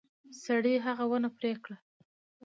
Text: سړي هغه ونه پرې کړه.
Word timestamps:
سړي 0.43 0.75
هغه 0.85 1.05
ونه 1.11 1.29
پرې 1.37 1.53
کړه. 1.63 1.77